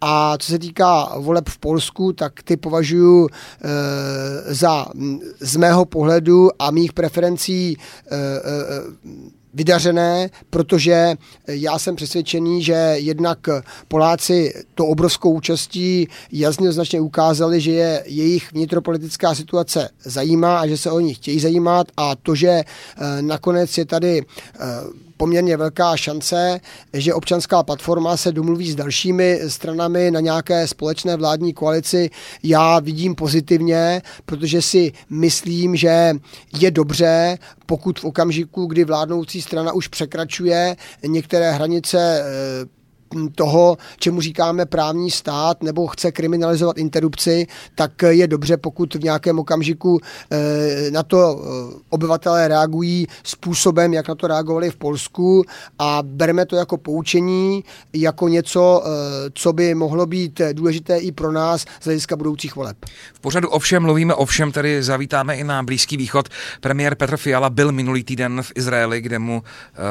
[0.00, 4.86] A co se týká voleb v Polsku, tak ty považuji eh, za
[5.40, 8.16] z mého pohledu a mých preferencí eh,
[9.54, 11.14] vydařené, protože
[11.46, 13.38] já jsem přesvědčený, že jednak
[13.88, 20.76] Poláci to obrovskou účastí jasně značně ukázali, že je jejich vnitropolitická situace zajímá a že
[20.76, 22.62] se o ní chtějí zajímat a to, že
[23.20, 24.22] nakonec je tady
[25.18, 26.60] poměrně velká šance,
[26.92, 32.10] že občanská platforma se domluví s dalšími stranami na nějaké společné vládní koalici.
[32.42, 36.14] Já vidím pozitivně, protože si myslím, že
[36.60, 40.76] je dobře, pokud v okamžiku, kdy vládnoucí strana už překračuje
[41.06, 42.77] některé hranice eh,
[43.34, 49.38] toho, čemu říkáme právní stát, nebo chce kriminalizovat interrupci, tak je dobře, pokud v nějakém
[49.38, 55.44] okamžiku eh, na to eh, obyvatelé reagují způsobem, jak na to reagovali v Polsku
[55.78, 61.32] a bereme to jako poučení, jako něco, eh, co by mohlo být důležité i pro
[61.32, 62.76] nás z hlediska budoucích voleb.
[63.14, 66.28] V pořadu ovšem mluvíme ovšem, tady zavítáme i na Blízký východ.
[66.60, 69.42] Premiér Petr Fiala byl minulý týden v Izraeli, kde mu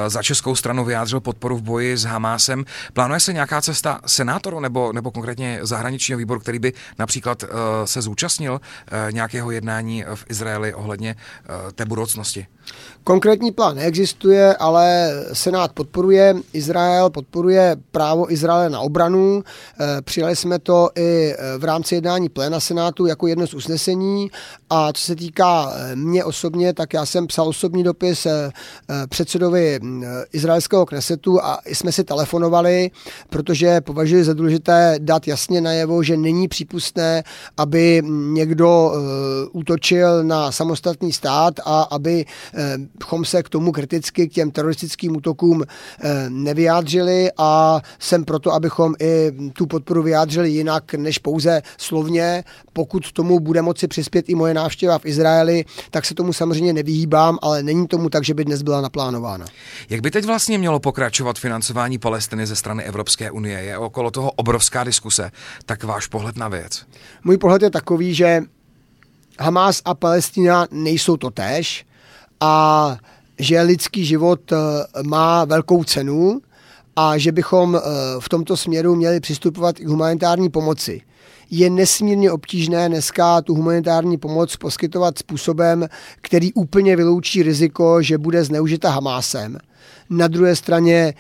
[0.08, 2.66] za českou stranu vyjádřil podporu v boji s Hamásem.
[2.94, 7.50] Plán Plánuje se nějaká cesta senátoru nebo, nebo konkrétně zahraničního výboru, který by například uh,
[7.86, 12.48] se zúčastnil uh, nějakého jednání v Izraeli ohledně uh, té budoucnosti?
[13.08, 19.44] Konkrétní plán neexistuje, ale Senát podporuje Izrael, podporuje právo Izraele na obranu.
[20.04, 24.32] Přijali jsme to i v rámci jednání pléna Senátu jako jedno z usnesení
[24.70, 28.28] a co se týká mě osobně, tak já jsem psal osobní dopis
[29.10, 29.80] předsedovi
[30.34, 32.92] izraelského knesetu a jsme si telefonovali,
[33.30, 37.24] protože považuji za důležité dát jasně najevo, že není přípustné,
[37.58, 38.02] aby
[38.34, 38.92] někdo
[39.52, 42.26] útočil na samostatný stát a aby
[42.98, 48.94] bychom se k tomu kriticky, k těm teroristickým útokům eh, nevyjádřili a jsem proto, abychom
[49.00, 52.44] i tu podporu vyjádřili jinak než pouze slovně.
[52.74, 57.38] Pokud tomu bude moci přispět i moje návštěva v Izraeli, tak se tomu samozřejmě nevyhýbám,
[57.42, 59.46] ale není tomu tak, že by dnes byla naplánována.
[59.90, 63.60] Jak by teď vlastně mělo pokračovat financování Palestiny ze strany Evropské unie?
[63.60, 65.32] Je okolo toho obrovská diskuse.
[65.66, 66.86] Tak váš pohled na věc?
[67.24, 68.42] Můj pohled je takový, že
[69.40, 71.87] Hamas a Palestina nejsou to též
[72.40, 72.98] a
[73.40, 74.58] že lidský život eh,
[75.04, 76.42] má velkou cenu
[76.96, 77.82] a že bychom eh,
[78.20, 81.02] v tomto směru měli přistupovat i k humanitární pomoci.
[81.50, 85.88] Je nesmírně obtížné dneska tu humanitární pomoc poskytovat způsobem,
[86.22, 89.58] který úplně vyloučí riziko, že bude zneužita Hamásem.
[90.10, 91.14] Na druhé straně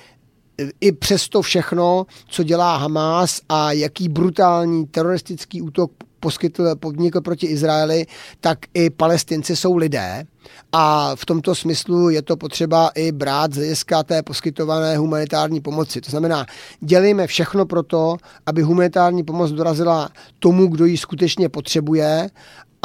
[0.58, 7.47] eh, i přesto všechno, co dělá Hamás a jaký brutální teroristický útok poskytl, podnikl proti
[7.47, 8.06] Izraeli,
[8.41, 10.25] tak i palestinci jsou lidé
[10.72, 16.02] a v tomto smyslu je to potřeba i brát z hlediska té poskytované humanitární pomoci.
[16.02, 16.46] To znamená,
[16.80, 22.30] dělejme všechno pro to, aby humanitární pomoc dorazila tomu, kdo ji skutečně potřebuje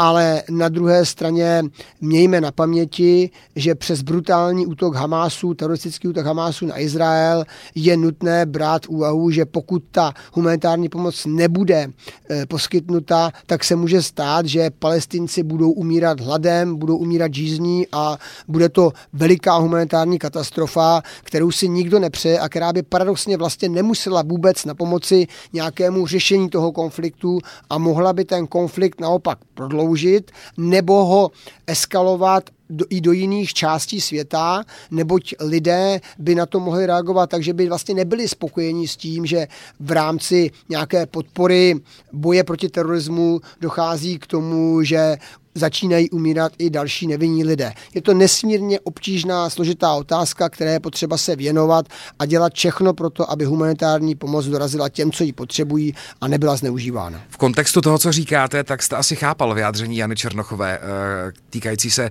[0.03, 1.63] ale na druhé straně
[2.01, 8.47] mějme na paměti, že přes brutální útok Hamásu, teroristický útok Hamásu na Izrael, je nutné
[8.47, 11.91] brát úvahu, že pokud ta humanitární pomoc nebude
[12.31, 18.19] e, poskytnuta, tak se může stát, že palestinci budou umírat hladem, budou umírat žízní a
[18.49, 24.23] bude to veliká humanitární katastrofa, kterou si nikdo nepřeje a která by paradoxně vlastně nemusela
[24.23, 27.39] vůbec na pomoci nějakému řešení toho konfliktu
[27.71, 31.31] a mohla by ten konflikt naopak prodloužit prodloužit nebo ho
[31.67, 37.31] eskalovat do, i do jiných částí světa, neboť lidé by na to mohli reagovat.
[37.31, 39.47] Tak, že by vlastně nebyli spokojeni s tím, že
[39.81, 41.75] v rámci nějaké podpory
[42.13, 45.17] boje proti terorismu dochází k tomu, že
[45.55, 47.73] začínají umírat i další nevinní lidé.
[47.95, 51.87] Je to nesmírně obtížná, složitá otázka, které je potřeba se věnovat
[52.19, 56.57] a dělat všechno pro to, aby humanitární pomoc dorazila těm, co ji potřebují a nebyla
[56.57, 57.23] zneužívána.
[57.29, 62.11] V kontextu toho, co říkáte, tak jste asi chápal vyjádření Jany Černochové eh, týkající se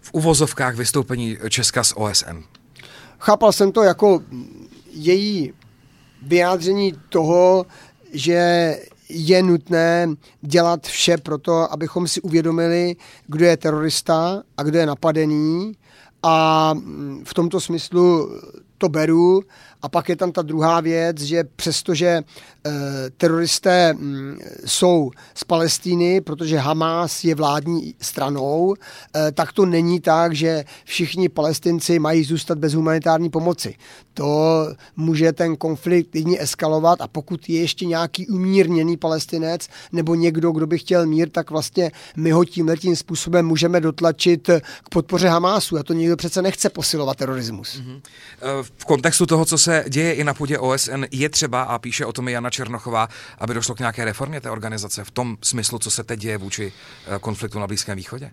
[0.00, 2.38] v uvozovkách vystoupení Česka z OSN.
[3.18, 4.22] Chápal jsem to jako
[4.92, 5.52] její
[6.22, 7.66] vyjádření toho,
[8.12, 8.76] že
[9.14, 10.08] je nutné
[10.40, 12.96] dělat vše pro to, abychom si uvědomili,
[13.26, 15.72] kdo je terorista a kdo je napadený.
[16.22, 16.74] A
[17.24, 18.30] v tomto smyslu
[18.78, 19.42] to beru.
[19.82, 22.22] A pak je tam ta druhá věc, že přestože e,
[23.16, 28.74] teroristé m, mm, jsou z Palestíny, protože Hamas je vládní stranou,
[29.16, 33.74] e, tak to není tak, že všichni palestinci mají zůstat bez humanitární pomoci.
[34.14, 34.66] To
[34.96, 40.66] může ten konflikt jedině eskalovat a pokud je ještě nějaký umírněný palestinec nebo někdo, kdo
[40.66, 44.50] by chtěl mír, tak vlastně my ho tímhletím způsobem můžeme dotlačit
[44.84, 45.78] k podpoře Hamásu.
[45.78, 47.80] A to nikdo přece nechce posilovat terorismus.
[47.80, 48.00] Mm-hmm.
[48.62, 52.06] V kontextu toho, co se se děje i na půdě OSN, je třeba, a píše
[52.06, 53.08] o tom i Jana Černochová,
[53.38, 56.72] aby došlo k nějaké reformě té organizace v tom smyslu, co se teď děje vůči
[57.06, 58.30] eh, konfliktu na Blízkém východě?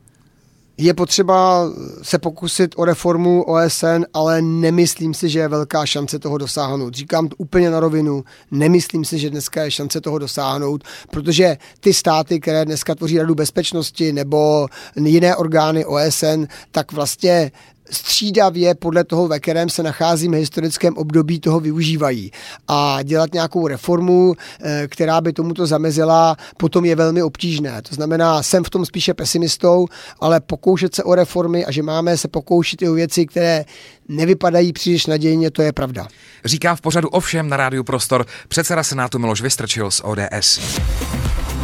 [0.82, 1.66] Je potřeba
[2.02, 6.94] se pokusit o reformu OSN, ale nemyslím si, že je velká šance toho dosáhnout.
[6.94, 11.94] Říkám to úplně na rovinu, nemyslím si, že dneska je šance toho dosáhnout, protože ty
[11.94, 17.52] státy, které dneska tvoří Radu bezpečnosti nebo jiné orgány OSN, tak vlastně
[17.92, 22.32] střídavě podle toho, ve kterém se nacházíme v historickém období, toho využívají.
[22.68, 27.82] A dělat nějakou reformu, eh, která by tomuto zamezila, potom je velmi obtížné.
[27.82, 29.88] To znamená, jsem v tom spíše pesimistou,
[30.20, 33.66] ale pokoušet se o reformy a že máme se pokoušet i o věci, které
[34.08, 36.08] nevypadají příliš nadějně, to je pravda.
[36.46, 40.60] Říká v pořadu ovšem na rádiu Prostor předseda Senátu Miloš Vystrčil z ODS.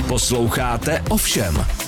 [0.07, 1.84] Posloucháte ovšem.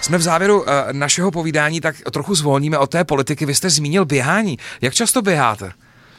[0.00, 3.46] Jsme v závěru uh, našeho povídání, tak trochu zvolníme od té politiky.
[3.46, 4.58] Vy jste zmínil běhání.
[4.80, 5.72] Jak často běháte?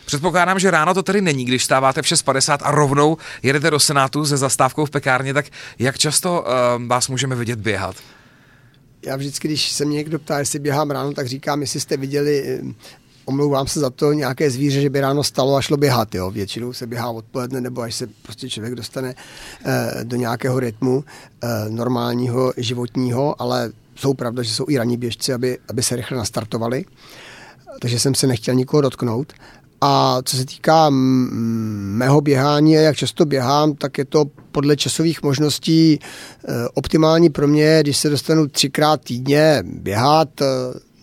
[0.05, 4.25] Předpokládám, že ráno to tedy není, když stáváte v 6.50 a rovnou jedete do Senátu
[4.25, 5.45] se zastávkou v pekárně, tak
[5.79, 7.95] jak často uh, vás můžeme vidět běhat?
[9.05, 12.61] Já vždycky, když se mě někdo ptá, jestli běhám ráno, tak říkám, jestli jste viděli
[13.25, 16.15] omlouvám se za to, nějaké zvíře, že by ráno stalo a šlo běhat.
[16.15, 16.31] Jo.
[16.31, 19.15] Většinou se běhá odpoledne, nebo až se prostě člověk dostane
[19.65, 25.33] eh, do nějakého rytmu eh, normálního životního, ale jsou pravda, že jsou i ranní běžci,
[25.33, 26.85] aby, aby se rychle nastartovali.
[27.81, 29.33] Takže jsem se nechtěl nikoho dotknout.
[29.81, 35.23] A co se týká mého běhání a jak často běhám, tak je to podle časových
[35.23, 40.45] možností eh, optimální pro mě, když se dostanu třikrát týdně běhat, eh,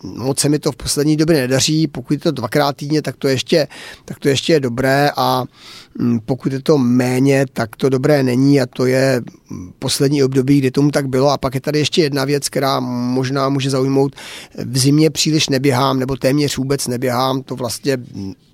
[0.03, 3.27] moc se mi to v poslední době nedaří, pokud je to dvakrát týdně, tak to
[3.27, 3.67] ještě,
[4.05, 5.43] tak to ještě je dobré a
[5.99, 9.21] mm, pokud je to méně, tak to dobré není a to je
[9.79, 13.49] poslední období, kdy tomu tak bylo a pak je tady ještě jedna věc, která možná
[13.49, 14.15] může zaujmout.
[14.65, 17.97] V zimě příliš neběhám nebo téměř vůbec neběhám, to vlastně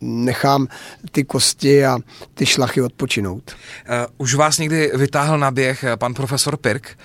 [0.02, 0.68] nechám
[1.12, 1.98] ty kosti a
[2.34, 3.52] ty šlachy odpočinout.
[3.52, 6.98] Uh, už vás někdy vytáhl na běh eh, pan profesor Pirk?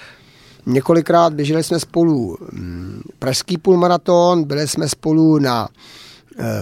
[0.67, 5.69] Několikrát běželi jsme spolu mm, pražský půlmaraton, byli jsme spolu na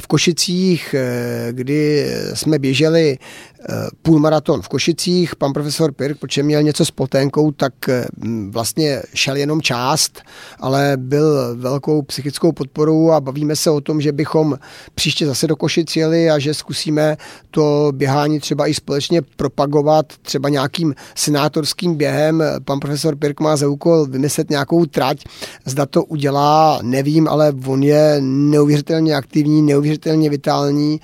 [0.00, 3.57] v Košicích, eh, kdy jsme běželi eh,
[4.02, 8.06] půlmaraton v Košicích, pan profesor Pirk, protože měl něco s poténkou, tak eh,
[8.48, 10.22] vlastně šel jenom část,
[10.60, 14.58] ale byl velkou psychickou podporou a bavíme se o tom, že bychom
[14.94, 17.16] příště zase do Košic jeli a že zkusíme
[17.50, 22.42] to běhání třeba i společně propagovat, třeba nějakým senátorským během.
[22.64, 25.24] Pan profesor Pirk má za úkol vymyslet nějakou trať,
[25.64, 31.00] zda to udělá, nevím, ale on je neuvěřitelně aktivní, neuvěřitelně vitální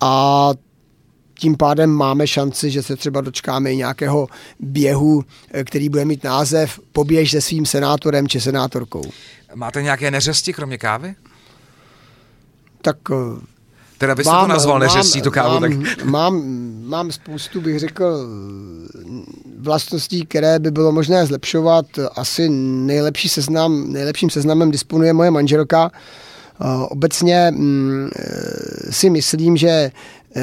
[0.00, 0.50] a
[1.38, 4.28] tím pádem máme šanci, že se třeba dočkáme i nějakého
[4.60, 9.02] běhu, eh, který bude mít název Poběž se svým senátorem či senátorkou.
[9.54, 11.14] Máte nějaké neřesti, kromě kávy?
[12.82, 13.40] Tak eh,
[13.98, 16.04] Teda byste mám, to nazval neřestí, tu kávu, mám, tak...
[16.04, 16.42] Mám,
[16.88, 18.28] mám spoustu, bych řekl,
[19.58, 21.86] vlastností, které by bylo možné zlepšovat.
[22.16, 25.90] Asi nejlepší seznam, nejlepším seznamem disponuje moje manželka,
[26.88, 28.10] Obecně mm,
[28.90, 29.90] si myslím, že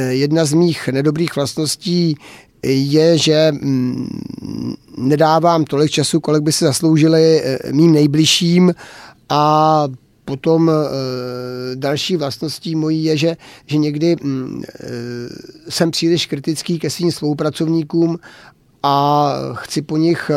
[0.10, 2.16] jedna z mých nedobrých vlastností
[2.64, 4.08] je, že mm,
[4.98, 8.74] nedávám tolik času, kolik by si zasloužili e, mým nejbližším.
[9.30, 9.88] A
[10.26, 10.74] Potom e,
[11.76, 14.64] další vlastností mojí je, že, že někdy mm,
[15.70, 18.20] jsem příliš kritický ke svým spolupracovníkům
[18.84, 20.32] a chci po nich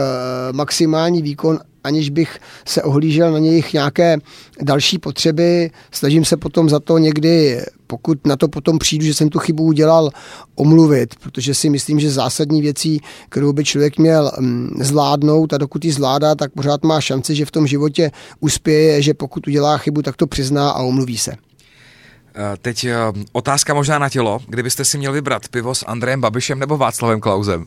[0.53, 4.19] maximální výkon aniž bych se ohlížel na jejich nějaké
[4.63, 5.71] další potřeby.
[5.91, 9.63] Snažím se potom za to někdy, pokud na to potom přijdu, že jsem tu chybu
[9.63, 10.11] udělal,
[10.55, 15.85] omluvit, protože si myslím, že zásadní věcí, kterou by člověk měl mm, zvládnout a dokud
[15.85, 20.03] ji zvládá, tak pořád má šanci, že v tom životě uspěje, že pokud udělá chybu,
[20.03, 21.33] tak to přizná a omluví se.
[22.39, 22.97] Eh, teď eh,
[23.33, 24.41] otázka možná na tělo.
[24.49, 27.67] Kdybyste si měl vybrat pivo s Andrejem Babišem nebo Václavem Klausem?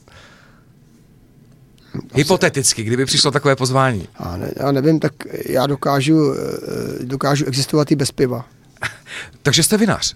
[2.13, 4.07] Hypoteticky, kdyby přišlo takové pozvání.
[4.19, 5.13] Já, ne, já nevím, tak
[5.45, 8.45] já dokážu, eh, dokážu existovat i bez piva.
[9.41, 10.15] Takže jste vinař?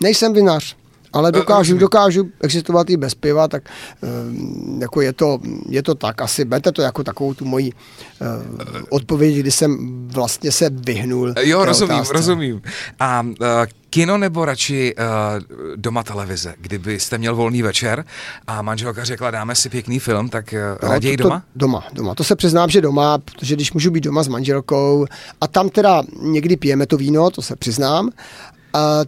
[0.00, 0.76] Nejsem vinař
[1.16, 3.62] ale dokážu, dokážu existovat i bez piva, tak
[4.02, 6.22] ehm, jako je to, je to tak.
[6.22, 7.72] Asi berte to jako takovou tu moji
[8.90, 11.34] odpověď, kdy jsem vlastně se vyhnul.
[11.40, 12.12] Jo, rozumím, otázce.
[12.12, 12.62] rozumím.
[13.00, 13.36] A uh,
[13.90, 15.04] kino nebo radši uh,
[15.76, 16.54] doma televize?
[16.58, 18.04] Kdybyste měl volný večer
[18.46, 21.38] a manželka řekla, dáme si pěkný film, tak uh, raději to, doma?
[21.38, 22.14] To, doma, doma.
[22.14, 25.06] To se přiznám, že doma, protože když můžu být doma s manželkou
[25.40, 28.10] a tam teda někdy pijeme to víno, to se přiznám,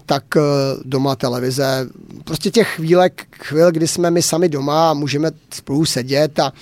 [0.06, 0.40] tak eh,
[0.84, 1.88] doma televize.
[2.24, 6.52] Prostě těch chvílek, chvíl, kdy jsme my sami doma a můžeme spolu sedět a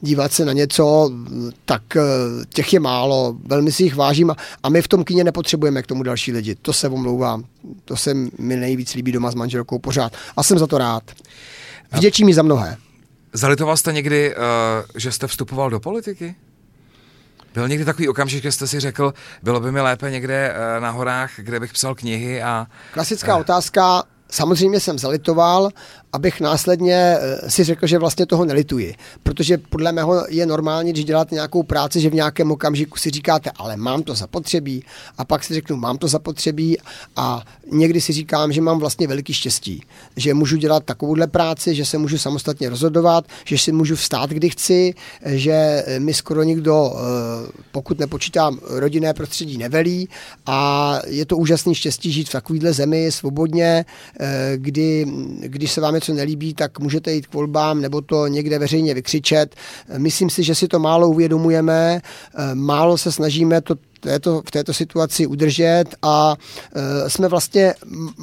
[0.00, 1.10] dívat se na něco,
[1.64, 2.00] tak eh,
[2.48, 6.02] těch je málo, velmi si jich vážím a my v tom kině nepotřebujeme k tomu
[6.02, 6.54] další lidi.
[6.54, 7.44] To se omlouvám.
[7.84, 10.12] To se mi nejvíc líbí doma s manželkou pořád.
[10.36, 11.02] A jsem za to rád.
[11.92, 12.76] Vděčím mi za mnohé.
[13.32, 14.34] Zalitoval jste někdy,
[14.96, 16.34] že jste vstupoval do politiky?
[17.54, 20.90] Byl někdy takový okamžik, že jste si řekl, bylo by mi lépe někde eh, na
[20.90, 22.66] horách, kde bych psal knihy a...
[22.92, 25.70] Klasická otázka, samozřejmě jsem zalitoval,
[26.14, 28.94] abych následně eh, si řekl, že vlastně toho nelituji.
[29.22, 33.50] Protože podle mého je normální, když děláte nějakou práci, že v nějakém okamžiku si říkáte,
[33.56, 34.84] ale mám to zapotřebí.
[35.18, 36.78] A pak si řeknu, mám to zapotřebí.
[37.16, 39.82] A někdy si říkám, že mám vlastně veliký štěstí,
[40.16, 44.50] že můžu dělat takovouhle práci, že se můžu samostatně rozhodovat, že si můžu vstát, kdy
[44.50, 44.94] chci,
[45.26, 50.08] že mi skoro nikdo, eh, pokud nepočítám rodinné prostředí, nevelí.
[50.46, 53.84] A je to úžasný štěstí žít v takovéhle zemi svobodně,
[54.20, 55.06] eh, kdy,
[55.40, 59.54] když se vám něco nelíbí, tak můžete jít k volbám nebo to někde veřejně vykřičet.
[59.98, 62.00] Myslím si, že si to málo uvědomujeme,
[62.54, 66.36] málo se snažíme to této, v této situaci udržet a
[66.74, 67.74] e, jsme vlastně,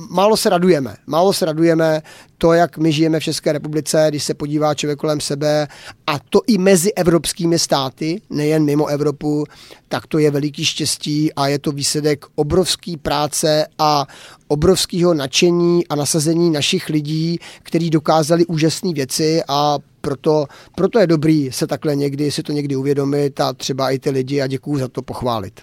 [0.09, 2.01] málo se radujeme, málo se radujeme
[2.37, 5.67] to, jak my žijeme v České republice, když se podívá člověk kolem sebe
[6.07, 9.45] a to i mezi evropskými státy, nejen mimo Evropu,
[9.87, 14.07] tak to je veliký štěstí a je to výsledek obrovský práce a
[14.47, 20.45] obrovského nadšení a nasazení našich lidí, kteří dokázali úžasné věci a proto,
[20.75, 24.41] proto je dobrý se takhle někdy, si to někdy uvědomit a třeba i ty lidi
[24.41, 25.61] a děkuju za to pochválit.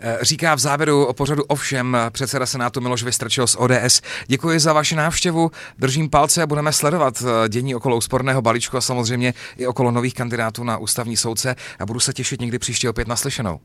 [0.00, 4.00] Eh, říká v závěru o pořadu ovšem předseda Senátu Miloš Vystrčil z ODS.
[4.26, 8.80] Děkuji za vaši návštěvu, držím palce a budeme sledovat eh, dění okolo úsporného balíčku a
[8.80, 13.08] samozřejmě i okolo nových kandidátů na ústavní soudce a budu se těšit někdy příště opět
[13.08, 13.60] naslyšenou.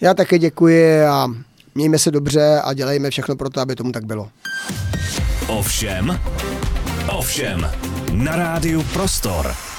[0.00, 1.28] Já také děkuji a
[1.74, 4.28] mějme se dobře a dělejme všechno pro to, aby tomu tak bylo.
[5.46, 6.20] Ovšem,
[7.08, 7.70] ovšem,
[8.14, 9.73] na rádiu Prostor.